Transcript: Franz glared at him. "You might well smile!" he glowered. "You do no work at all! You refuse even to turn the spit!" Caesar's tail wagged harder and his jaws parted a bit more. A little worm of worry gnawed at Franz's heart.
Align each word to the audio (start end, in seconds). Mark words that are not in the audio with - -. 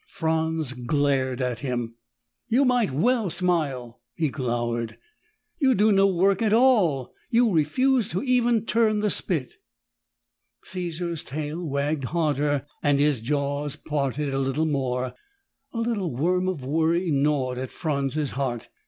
Franz 0.07 0.73
glared 0.73 1.41
at 1.43 1.59
him. 1.59 1.93
"You 2.47 2.65
might 2.65 2.89
well 2.89 3.29
smile!" 3.29 4.01
he 4.15 4.29
glowered. 4.29 4.97
"You 5.59 5.75
do 5.75 5.91
no 5.91 6.07
work 6.07 6.41
at 6.41 6.53
all! 6.53 7.13
You 7.29 7.51
refuse 7.51 8.15
even 8.15 8.61
to 8.61 8.65
turn 8.65 9.01
the 9.01 9.11
spit!" 9.11 9.57
Caesar's 10.63 11.23
tail 11.23 11.63
wagged 11.63 12.05
harder 12.05 12.65
and 12.81 12.97
his 12.99 13.19
jaws 13.19 13.75
parted 13.75 14.33
a 14.33 14.43
bit 14.43 14.57
more. 14.57 15.13
A 15.71 15.79
little 15.81 16.11
worm 16.15 16.49
of 16.49 16.63
worry 16.65 17.11
gnawed 17.11 17.59
at 17.59 17.69
Franz's 17.71 18.31
heart. 18.31 18.69